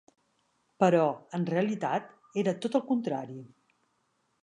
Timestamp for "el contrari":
2.83-3.43